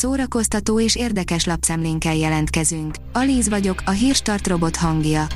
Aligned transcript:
szórakoztató 0.00 0.80
és 0.80 0.96
érdekes 0.96 1.44
lapszemlénkkel 1.44 2.14
jelentkezünk. 2.14 2.94
Alíz 3.12 3.48
vagyok, 3.48 3.82
a 3.84 3.90
hírstart 3.90 4.46
robot 4.46 4.76
hangja. 4.76 5.26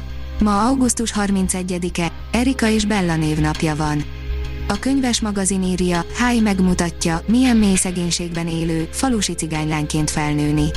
Ma 0.40 0.66
augusztus 0.66 1.12
31-e, 1.16 2.12
Erika 2.32 2.68
és 2.68 2.84
Bella 2.84 3.16
névnapja 3.16 3.76
van. 3.76 4.04
A 4.68 4.78
könyves 4.78 5.20
magazin 5.20 5.62
írja, 5.62 6.04
Háj 6.16 6.38
megmutatja, 6.38 7.20
milyen 7.26 7.56
mély 7.56 7.74
szegénységben 7.74 8.48
élő, 8.48 8.88
falusi 8.90 9.32
cigánylányként 9.32 10.10
felnőni. 10.10 10.70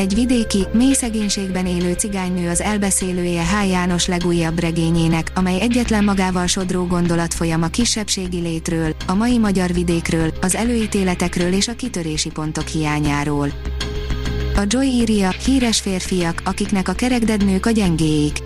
Egy 0.00 0.14
vidéki, 0.14 0.66
mély 0.72 0.92
szegénységben 0.92 1.66
élő 1.66 1.92
cigánynő 1.92 2.48
az 2.48 2.60
elbeszélője 2.60 3.44
H. 3.44 3.68
János 3.68 4.06
legújabb 4.06 4.58
regényének, 4.58 5.32
amely 5.34 5.60
egyetlen 5.60 6.04
magával 6.04 6.46
sodró 6.46 6.86
gondolatfolyam 6.86 7.62
a 7.62 7.68
kisebbségi 7.68 8.40
létről, 8.40 8.94
a 9.06 9.14
mai 9.14 9.38
magyar 9.38 9.72
vidékről, 9.72 10.32
az 10.40 10.54
előítéletekről 10.54 11.52
és 11.52 11.68
a 11.68 11.74
kitörési 11.74 12.30
pontok 12.30 12.66
hiányáról. 12.66 13.48
A 14.56 14.62
Joy 14.66 14.86
írja, 14.86 15.30
híres 15.30 15.80
férfiak, 15.80 16.42
akiknek 16.44 16.88
a 16.88 16.92
kerekdednők 16.92 17.66
a 17.66 17.70
gyengéik. 17.70 18.38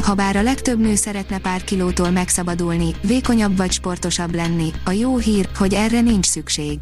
Habár 0.00 0.36
a 0.36 0.42
legtöbb 0.42 0.80
nő 0.80 0.94
szeretne 0.94 1.38
pár 1.38 1.64
kilótól 1.64 2.10
megszabadulni, 2.10 2.94
vékonyabb 3.06 3.56
vagy 3.56 3.72
sportosabb 3.72 4.34
lenni, 4.34 4.70
a 4.84 4.90
jó 4.90 5.16
hír, 5.18 5.48
hogy 5.58 5.74
erre 5.74 6.00
nincs 6.00 6.26
szükség. 6.26 6.78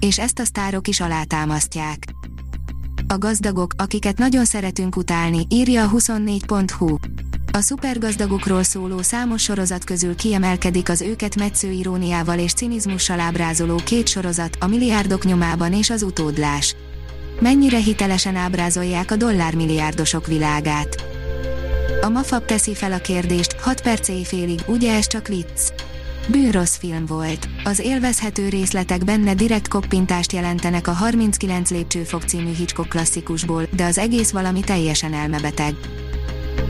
És 0.00 0.18
ezt 0.18 0.38
a 0.38 0.44
sztárok 0.44 0.88
is 0.88 1.00
alátámasztják. 1.00 2.17
A 3.10 3.18
gazdagok, 3.18 3.72
akiket 3.76 4.18
nagyon 4.18 4.44
szeretünk 4.44 4.96
utálni, 4.96 5.46
írja 5.48 5.84
a 5.84 5.90
24.hu. 5.90 6.96
A 7.52 7.60
szupergazdagokról 7.60 8.62
szóló 8.62 9.02
számos 9.02 9.42
sorozat 9.42 9.84
közül 9.84 10.14
kiemelkedik 10.14 10.88
az 10.88 11.00
őket 11.00 11.36
metsző 11.36 11.70
iróniával 11.70 12.38
és 12.38 12.52
cinizmussal 12.52 13.20
ábrázoló 13.20 13.80
két 13.84 14.08
sorozat, 14.08 14.56
a 14.60 14.66
milliárdok 14.66 15.24
nyomában 15.24 15.72
és 15.72 15.90
az 15.90 16.02
utódlás. 16.02 16.76
Mennyire 17.40 17.78
hitelesen 17.78 18.36
ábrázolják 18.36 19.10
a 19.10 19.16
dollármilliárdosok 19.16 20.26
világát. 20.26 21.04
A 22.00 22.08
Mafab 22.08 22.44
teszi 22.44 22.74
fel 22.74 22.92
a 22.92 22.98
kérdést, 22.98 23.60
6 23.60 23.80
perc 23.80 24.08
éjfélig, 24.08 24.60
ugye 24.66 24.94
ez 24.96 25.06
csak 25.06 25.28
vicc? 25.28 25.72
Bűnrossz 26.30 26.76
film 26.76 27.06
volt. 27.06 27.48
Az 27.64 27.78
élvezhető 27.78 28.48
részletek 28.48 29.04
benne 29.04 29.34
direkt 29.34 29.68
koppintást 29.68 30.32
jelentenek 30.32 30.86
a 30.86 30.92
39 30.92 31.70
lépcsőfok 31.70 32.22
című 32.22 32.54
Hitchcock 32.54 32.88
klasszikusból, 32.88 33.62
de 33.76 33.84
az 33.84 33.98
egész 33.98 34.30
valami 34.30 34.60
teljesen 34.60 35.12
elmebeteg. 35.12 35.74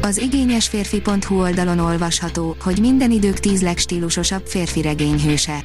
Az 0.03 0.19
igényesférfi.hu 0.19 1.41
oldalon 1.41 1.79
olvasható, 1.79 2.57
hogy 2.61 2.81
minden 2.81 3.11
idők 3.11 3.39
tíz 3.39 3.63
legstílusosabb 3.63 4.47
férfi 4.47 4.83
regényhőse. 4.83 5.65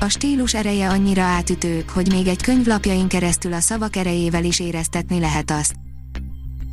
A 0.00 0.08
stílus 0.08 0.54
ereje 0.54 0.88
annyira 0.88 1.22
átütő, 1.22 1.84
hogy 1.92 2.12
még 2.12 2.26
egy 2.26 2.42
könyvlapjain 2.42 3.08
keresztül 3.08 3.52
a 3.52 3.60
szavak 3.60 3.96
erejével 3.96 4.44
is 4.44 4.60
éreztetni 4.60 5.20
lehet 5.20 5.50
azt. 5.50 5.79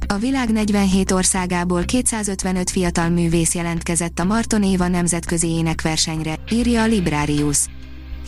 A 0.10 0.18
világ 0.18 0.52
47 0.52 1.12
országából 1.12 1.86
255 1.86 2.70
fiatal 2.70 3.10
művész 3.10 3.56
jelentkezett 3.56 4.20
a 4.20 4.24
Marton 4.24 4.64
Éva 4.64 4.88
nemzetközi 4.88 5.48
énekversenyre, 5.48 6.36
írja 6.52 6.82
a 6.82 6.86
Librarius. 6.86 7.58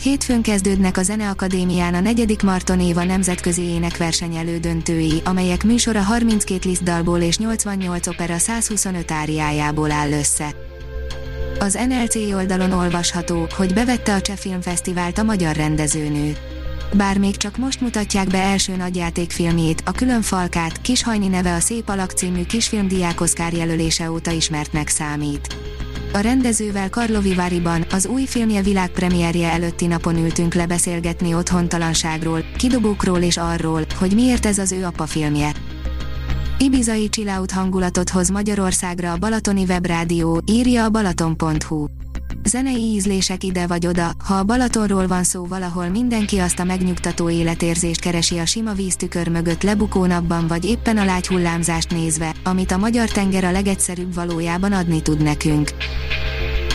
Hétfőn 0.02 0.42
kezdődnek 0.42 0.96
a 0.96 1.02
Zeneakadémián 1.02 1.94
a 1.94 2.00
negyedik 2.00 2.42
Marton 2.42 2.80
Éva 2.80 3.04
nemzetközi 3.04 3.62
énekverseny 3.62 4.36
elődöntői, 4.36 5.22
amelyek 5.24 5.64
műsora 5.64 6.00
32 6.00 6.68
lisztdalból 6.68 7.20
és 7.20 7.38
88 7.38 8.06
opera 8.06 8.38
125 8.38 9.10
áriájából 9.10 9.90
áll 9.90 10.12
össze. 10.12 10.54
Az 11.58 11.78
NLC 11.88 12.14
oldalon 12.14 12.72
olvasható, 12.72 13.46
hogy 13.56 13.74
bevette 13.74 14.14
a 14.14 14.20
Cseh 14.20 14.36
Filmfesztivált 14.36 15.18
a 15.18 15.22
magyar 15.22 15.56
rendezőnő. 15.56 16.36
Bár 16.96 17.18
még 17.18 17.36
csak 17.36 17.56
most 17.56 17.80
mutatják 17.80 18.28
be 18.28 18.38
első 18.38 18.76
nagyjátékfilmjét, 18.76 19.82
a 19.84 19.92
Külön 19.92 20.22
Falkát, 20.22 20.80
Kishajni 20.80 21.28
neve 21.28 21.54
a 21.54 21.60
Szép 21.60 21.88
Alak 21.88 22.10
című 22.10 22.44
kisfilm 22.44 22.86
Oszkár 23.18 23.52
jelölése 23.52 24.10
óta 24.10 24.30
ismertnek 24.30 24.88
számít. 24.88 25.56
A 26.12 26.18
rendezővel 26.18 26.90
Karlovi 26.90 27.34
Váriban, 27.34 27.84
az 27.90 28.06
új 28.06 28.24
filmje 28.24 28.62
világpremierje 28.62 29.50
előtti 29.50 29.86
napon 29.86 30.16
ültünk 30.16 30.54
lebeszélgetni 30.54 31.34
otthontalanságról, 31.34 32.44
kidobókról 32.56 33.20
és 33.20 33.36
arról, 33.36 33.84
hogy 33.98 34.14
miért 34.14 34.46
ez 34.46 34.58
az 34.58 34.72
ő 34.72 34.84
apa 34.84 35.06
filmje. 35.06 35.52
Ibizai 36.58 37.08
chillout 37.08 37.50
hangulatot 37.50 38.10
hoz 38.10 38.28
Magyarországra 38.28 39.12
a 39.12 39.16
Balatoni 39.16 39.64
Webrádió, 39.68 40.42
írja 40.46 40.84
a 40.84 40.90
balaton.hu. 40.90 41.86
Zenei 42.44 42.82
ízlések 42.82 43.44
ide 43.44 43.66
vagy 43.66 43.86
oda, 43.86 44.10
ha 44.24 44.34
a 44.34 44.44
Balatonról 44.44 45.06
van 45.06 45.24
szó 45.24 45.46
valahol 45.46 45.88
mindenki 45.88 46.38
azt 46.38 46.58
a 46.58 46.64
megnyugtató 46.64 47.30
életérzést 47.30 48.00
keresi 48.00 48.38
a 48.38 48.46
sima 48.46 48.72
víztükör 48.72 49.28
mögött 49.28 49.62
lebukó 49.62 50.04
napban 50.04 50.46
vagy 50.46 50.64
éppen 50.64 50.98
a 50.98 51.04
lágy 51.04 51.26
hullámzást 51.26 51.90
nézve, 51.90 52.34
amit 52.44 52.70
a 52.70 52.78
magyar 52.78 53.08
tenger 53.08 53.44
a 53.44 53.50
legegyszerűbb 53.50 54.14
valójában 54.14 54.72
adni 54.72 55.02
tud 55.02 55.22
nekünk. 55.22 55.70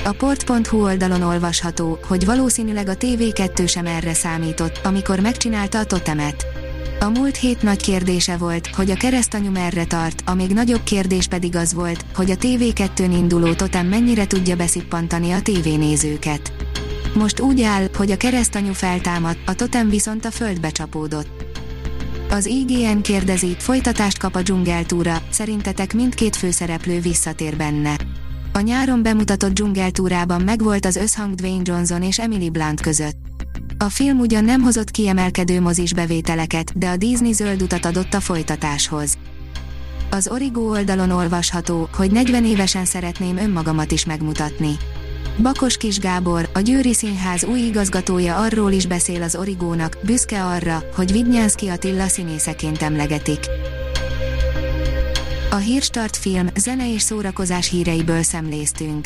A 0.03 0.11
port.hu 0.11 0.83
oldalon 0.83 1.21
olvasható, 1.21 1.99
hogy 2.07 2.25
valószínűleg 2.25 2.89
a 2.89 2.95
TV2 2.97 3.67
sem 3.67 3.85
erre 3.85 4.13
számított, 4.13 4.79
amikor 4.83 5.19
megcsinálta 5.19 5.79
a 5.79 5.85
totemet. 5.85 6.64
A 6.99 7.09
múlt 7.09 7.37
hét 7.37 7.61
nagy 7.61 7.81
kérdése 7.81 8.37
volt, 8.37 8.67
hogy 8.67 8.91
a 8.91 8.95
keresztanyu 8.95 9.51
merre 9.51 9.85
tart, 9.85 10.23
a 10.25 10.33
még 10.33 10.49
nagyobb 10.49 10.83
kérdés 10.83 11.27
pedig 11.27 11.55
az 11.55 11.73
volt, 11.73 12.05
hogy 12.15 12.31
a 12.31 12.35
TV2-n 12.35 13.11
induló 13.17 13.53
totem 13.53 13.87
mennyire 13.87 14.27
tudja 14.27 14.55
beszippantani 14.55 15.31
a 15.31 15.41
tévénézőket. 15.41 16.53
Most 17.15 17.39
úgy 17.39 17.61
áll, 17.61 17.87
hogy 17.97 18.11
a 18.11 18.17
keresztanyu 18.17 18.73
feltámad, 18.73 19.37
a 19.45 19.53
totem 19.53 19.89
viszont 19.89 20.25
a 20.25 20.31
földbe 20.31 20.69
csapódott. 20.69 21.45
Az 22.29 22.45
IGN 22.45 23.01
kérdezi, 23.01 23.55
folytatást 23.59 24.17
kap 24.17 24.35
a 24.35 24.41
dzsungeltúra, 24.41 25.21
szerintetek 25.29 25.93
mindkét 25.93 26.35
főszereplő 26.35 26.99
visszatér 26.99 27.57
benne. 27.57 27.95
A 28.53 28.59
nyáron 28.59 29.03
bemutatott 29.03 29.53
dzsungeltúrában 29.53 30.41
megvolt 30.41 30.85
az 30.85 30.95
összhang 30.95 31.33
Dwayne 31.33 31.61
Johnson 31.63 32.01
és 32.01 32.19
Emily 32.19 32.49
Blunt 32.49 32.81
között. 32.81 33.34
A 33.85 33.89
film 33.89 34.19
ugyan 34.19 34.43
nem 34.43 34.61
hozott 34.61 34.91
kiemelkedő 34.91 35.61
mozis 35.61 35.93
bevételeket, 35.93 36.77
de 36.77 36.89
a 36.89 36.97
Disney 36.97 37.31
zöld 37.31 37.61
utat 37.61 37.85
adott 37.85 38.13
a 38.13 38.19
folytatáshoz. 38.19 39.17
Az 40.09 40.27
Origo 40.27 40.61
oldalon 40.61 41.11
olvasható, 41.11 41.89
hogy 41.93 42.11
40 42.11 42.45
évesen 42.45 42.85
szeretném 42.85 43.37
önmagamat 43.37 43.91
is 43.91 44.05
megmutatni. 44.05 44.75
Bakos 45.41 45.77
Kis 45.77 45.99
Gábor, 45.99 46.49
a 46.53 46.59
Győri 46.59 46.93
Színház 46.93 47.43
új 47.43 47.59
igazgatója 47.59 48.35
arról 48.35 48.71
is 48.71 48.85
beszél 48.85 49.23
az 49.23 49.35
Origónak, 49.35 49.97
büszke 50.03 50.43
arra, 50.43 50.83
hogy 50.95 51.11
Vidnyánszki 51.11 51.67
Attila 51.67 52.07
színészeként 52.07 52.81
emlegetik. 52.81 53.39
A 55.51 55.55
Hírstart 55.55 56.17
film, 56.17 56.47
zene 56.55 56.93
és 56.93 57.01
szórakozás 57.01 57.69
híreiből 57.69 58.23
szemléztünk. 58.23 59.05